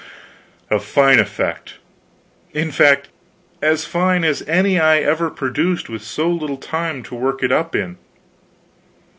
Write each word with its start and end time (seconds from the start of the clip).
A 0.71 0.79
fine 0.79 1.19
effect. 1.19 1.75
In 2.55 2.71
fact, 2.71 3.09
as 3.61 3.85
fine 3.85 4.23
as 4.23 4.41
any 4.47 4.79
I 4.79 4.97
ever 4.97 5.29
produced, 5.29 5.89
with 5.89 6.01
so 6.01 6.27
little 6.27 6.57
time 6.57 7.03
to 7.03 7.13
work 7.13 7.43
it 7.43 7.51
up 7.51 7.75
in. 7.75 7.97